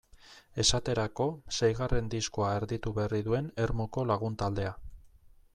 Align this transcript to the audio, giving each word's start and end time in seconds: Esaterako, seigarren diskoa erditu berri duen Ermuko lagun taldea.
Esaterako, 0.61 1.27
seigarren 1.59 2.09
diskoa 2.15 2.49
erditu 2.63 2.97
berri 2.97 3.23
duen 3.31 3.53
Ermuko 3.67 4.11
lagun 4.15 4.43
taldea. 4.45 4.77